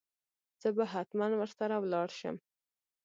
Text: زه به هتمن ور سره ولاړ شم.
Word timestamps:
زه 0.61 0.69
به 0.75 0.83
هتمن 0.93 1.31
ور 1.35 1.49
سره 1.59 1.75
ولاړ 1.83 2.07
شم. 2.19 2.35